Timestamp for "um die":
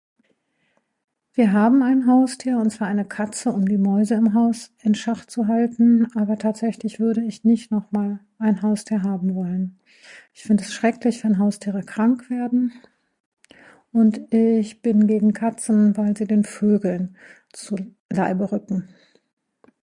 3.51-3.77